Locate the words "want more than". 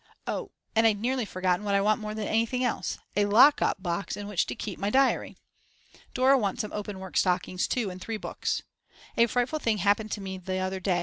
1.81-2.27